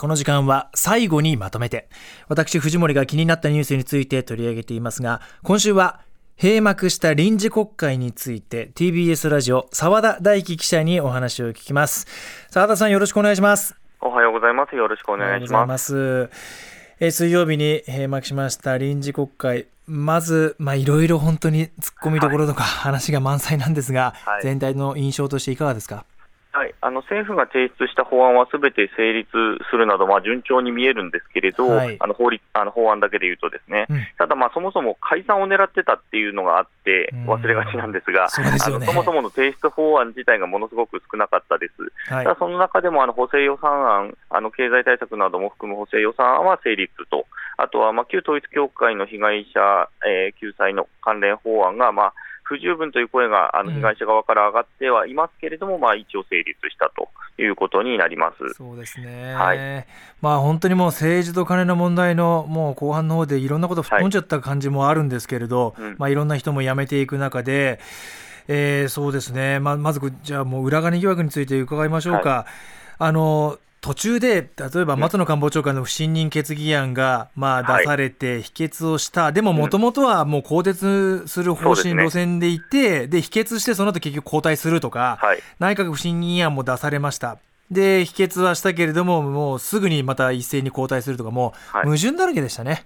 [0.00, 1.90] この時間は最後にまとめて
[2.26, 6.00] 私藤森が気になったニュースについて取り上げていますが今週は
[6.40, 12.06] 閉幕した臨時国会について TBS ラジオ澤田大樹記者にお話を聞きます。
[12.48, 13.76] 澤田さんよろしくお願いします。
[14.00, 14.74] おはようございます。
[14.74, 16.30] よろしくお願いします。
[16.98, 19.66] え水曜日に閉幕しました臨時国会。
[19.86, 21.72] まず、まあ、いろいろ本当に突っ
[22.04, 26.06] 込みどころとか話が満載なんですが、はい、全体の印象としていかがですか？
[26.82, 29.28] はい、あの政府が提出した法案はすべて成立
[29.70, 52.14] するなど、まあ、順調に見えるんですけれど、はい、あの法律あの法案だけでいうと、ですね、うん、ただ、まあ、そもそも解散を狙ってたっていうのがあって、忘れがちなんですが、そ、ね、のそもそもの提出法案自体がものすごく少なかったです、はい、ただその中でもあの補正予算案、あの経済対策なども含む補正予算案は成立と、あとはまあ旧統一教会の被害者、えー、救済の関連法案が、まあ
[52.50, 57.08] 不十分という声があの被害者側から上がってはいますけれども、うん、まあ、一応成立したと
[57.40, 58.54] いうことになります。
[58.54, 59.86] そうですね、はい、
[60.20, 67.78] まあ、本当にもう政治と金の問題のもう後半の方でいろんなこと吹っ飛んじゃった感じもあるんですけれど、はいまあ、いろんな人も辞めていく中で、
[68.48, 72.30] えー、そうですね、まあ、まずじゃあもう裏金疑惑について伺いましょうか。
[72.30, 72.52] はい、
[72.98, 87.38] あの途中で例えば松野官房長官の不信任決議案がまあ出されて否決をした、はい、でももともとはもう更迭する方針、路線でいて、で否決してその後結局交代するとか、はい、内閣不信任案も出されました。
[87.70, 92.84] で否決はしたけれども、もうすぐにまた一斉に交代するとか、もう矛盾だらけでしたね。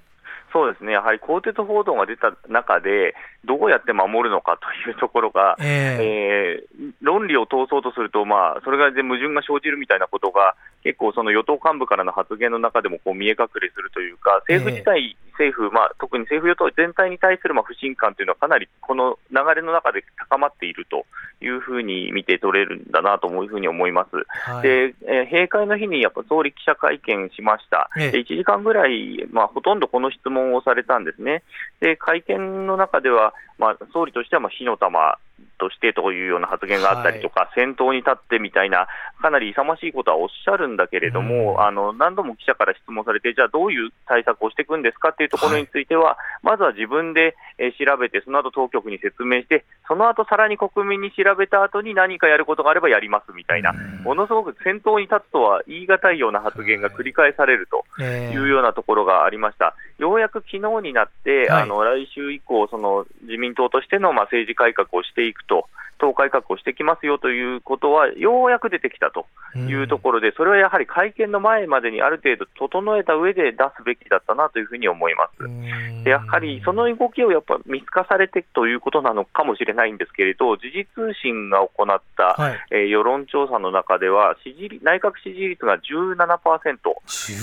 [0.55, 10.55] そうですね、やはり更迭報道が出た中で、どうやって守るのかというところが、えー、えー、論理を通そうとすると、まあ、それがで矛盾が生じるみたいなことが、
[10.85, 21.07] 結構、その与党幹部からの発言の中でもこう見え隠れするというか、政府自体、政府、まあ、特に政府与党全体に対するまあ不信感というのは、かなりこの流れの中で高まっていると
[21.41, 24.11] いうふうに見て取れるんだなというふうに思います。
[24.51, 31.43] はい、で、えー、閉会の日にやっぱ総理記者会見しました、ええ、1時間ぐらい、まあ、ほとんどこの質問をされたんですね。
[31.81, 35.19] で会見の中では、まあ、総理としてはまあ火の玉
[35.65, 38.87] としてというような発言があったりとか、はい、先頭に立ってみたいな、
[39.23, 59.75] かなり勇ましいことはおっしゃるんだけれども、うん、あの何度も記者から質問されて、じゃあどういう対策をしていくんですかっていうところについては、はい、まずは自分で、え調べて、その後当局に説明して、その後さらに国民に調べた後に何かやることがあればやりますみたいな、うん、ものすごく先頭に立つとは言い難いような発言が繰り返されるというようなところがありました。
[59.99, 65.54] ようやく昨日になって、はい、あの来週以降、その自民党としてのまあ政治改革をしていくと。
[65.55, 65.69] so
[65.99, 76.05] 党改革をしてきますよということは、ようやく出てきたというところで、それはやはり会見の前までにある程度整えた上で出すべきだったなというふうに思います。
[76.05, 86.79] でやはりその動きをやっぱ見透かされてということなのかもしれないんですけれど、時事通信が行った、はい、えー、世論調査の中では支持、内閣支持率が17%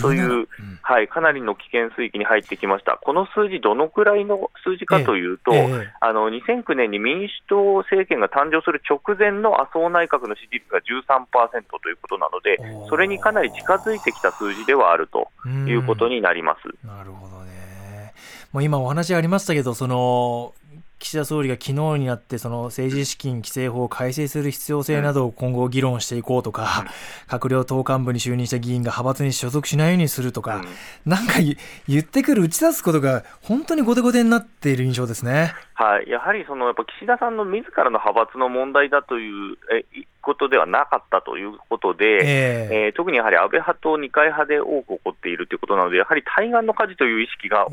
[0.02, 0.48] という、
[0.82, 3.00] はい、かなりの危険水域に入ってきました。
[3.02, 12.57] この数字、どのくらいの数字かというと、ええあの2009年に民主党政権が誕生する直前の麻生内閣の支持率が13%ということなので、
[12.90, 16.88] それにかなり近づいてきた数字ではあるということになります。
[16.88, 18.13] なるほどね。
[18.52, 20.53] もう今お話ありましたけど、その
[21.02, 26.86] 岸田総理が昨日になってその政治資金規正法を改正する必要性などを今後議論していこうとか、
[27.30, 30.66] うん、閣僚党幹部に就任した議員が派閥に所属しないようにするとか、うん、
[31.12, 31.40] なんか
[31.88, 35.56] 言ってくる、打ち出すことが本当に後手後手になっている印象ですね。
[35.74, 47.68] はい、やはりそのやっぱ岸田さんの自らの派閥の問題だというえことではなかったということで、えー、えー、特にやはり安倍派と二階派で多く起こっているということなので、やはり対岸の火事という意識が、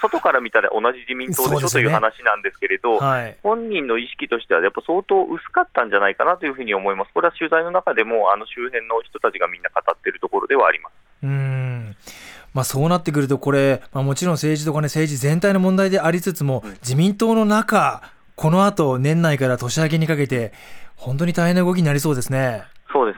[0.00, 10.92] 外から見たら同じ自民党でしょという話なんですけれど、はい、本人の意識としては、やっぱ相当薄かったんじゃないかなというふうに思います、これは取材の中でも、あの周辺の人たちがみんな語っているところではあります。
[11.22, 11.96] うん
[12.54, 18.02] まあ、そうなってくると、これ、まあ、もちろん政治とかね、政治全体の問題でありつつも、自民党の中、
[18.34, 20.52] この後年内から年明けにかけて、
[20.96, 22.64] 本当に大変な動きになりそうですね。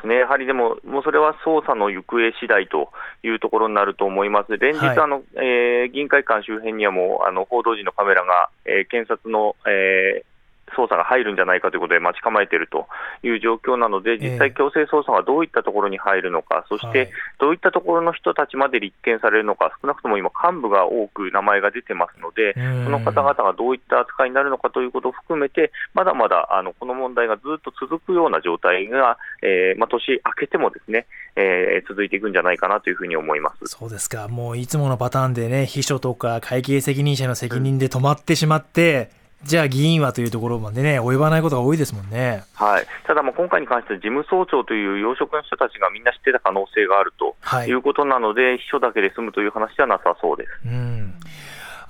[0.00, 2.90] ですね、やはりでも、もうそれは捜査の行方次第と
[3.22, 10.29] いうところになると思います、連日、はい、あのえー、議員会館周辺にはもうあの報道陣のカメラが、えー、検察の、えー、
[10.70, 12.88] 捜査が入るんじゃないかということで待ち構えていると
[13.22, 31.06] いう状況なので、実際、強制捜査がどういったところに入るのか、そしてどういったところの人たちまで立件されるのか、少なくとも今、幹部が多く名前が出てますので、その方々がどういった扱いになるのかということを含めて、まだまだあのこの問題がずっと続くような状態が、えーまあ、年明けてもですね、
[31.36, 33.66] えー、続いていくんじゃないかなというふうに思います。
[33.66, 39.10] そうですか、もういつものパターンでね、秘書とか会計責任者の責任で止まってしまって、
[39.42, 42.44] じゃあ議員はというところまでね、及ばないことが多いですもんね。
[42.54, 47.34] はい、ただ、今回に関しては、事務総長という要職の人たちがみんな知ってた可能性があると
[47.66, 50.50] いうことなので、はい、秘書だけで済むという話ではなさそうです。
[50.66, 51.14] うん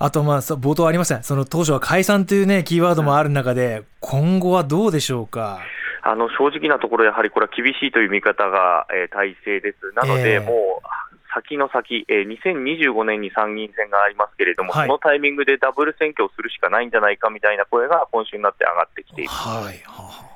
[0.03, 5.59] あと、まあ、冒頭ありました、その当初は解散というね、キーワードもある中で、今後はどうでしょうか？
[6.01, 9.91] あの正直なところ、やはりこれは厳しいという見方が、えー、体制です。
[9.93, 19.47] なので、えー、もう先の先、えー、2025年に参議院選がありますけれども、はい、そのタイミングでダブル選挙をするしかないんじゃないかみたいな声が今週になって上がってきています。
[19.47, 20.29] はい、は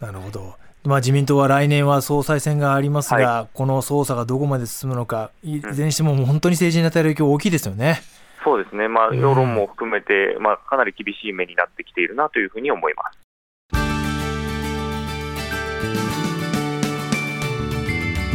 [0.00, 0.54] あ、なるほど。
[0.84, 8.00] まあ、自民党は来年は総裁選がありますが、はい、この捜査がどこまで進むのか、いずれにしても本当に政治に与える影響大きいですよね。
[8.44, 13.18] そうですね、まあ、世論も含めて、まあ、かなり厳しい目になってきているなというふうに思います。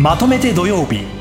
[0.01, 1.20] まとめて土曜日